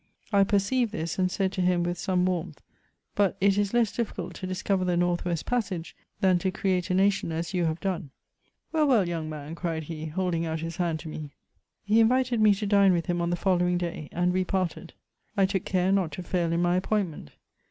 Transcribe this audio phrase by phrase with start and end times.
[0.33, 2.59] I perceived this, and said to him with some warmth,"
[3.15, 6.95] But it is less difficult to discover the North west passage than to create a
[6.95, 8.07] nation as you have done." ^<
[8.71, 11.33] Well, well, young man!" cried he, holding out his hand to me.
[11.83, 14.93] He invited me to dine with him on the following day, and we parted.
[15.37, 17.33] I took care not to fail in my appointment.